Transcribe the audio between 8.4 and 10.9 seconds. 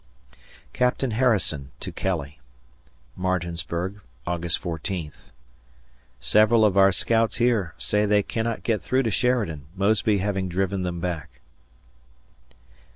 get through to Sheridan, Mosby having driven